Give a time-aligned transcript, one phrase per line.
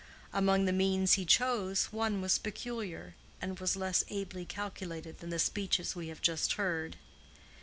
[0.33, 5.37] Among the means he chose, one was peculiar, and was less ably calculated than the
[5.37, 6.95] speeches we have just heard.